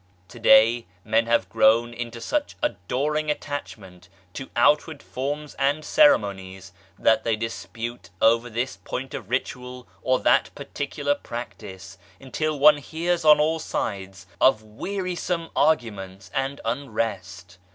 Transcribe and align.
To 0.29 0.39
day,, 0.39 0.87
men 1.05 1.27
have 1.27 1.47
grown 1.47 1.93
into 1.93 2.19
such 2.21 2.55
adoring 2.63 3.29
attach 3.29 3.77
ment 3.77 4.09
to 4.33 4.49
outward 4.55 5.03
forms 5.03 5.53
and 5.59 5.85
ceremonies 5.85 6.73
that 6.97 7.23
they 7.23 7.35
dis 7.35 7.67
pute 7.67 8.09
over 8.19 8.49
this 8.49 8.77
point 8.77 9.13
of 9.13 9.29
ritual 9.29 9.87
or 10.01 10.19
that 10.21 10.49
particular 10.55 11.13
practice, 11.13 11.99
until 12.19 12.57
one 12.57 12.77
hears 12.77 13.23
on 13.23 13.39
all 13.39 13.59
sides 13.59 14.25
of 14.41 14.63
wearisome 14.63 15.51
arguments 15.55 16.31
and 16.33 16.59
unrest. 16.65 17.59